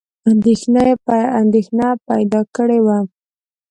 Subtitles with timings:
[1.39, 2.97] اندېښنه پیدا کړې وه.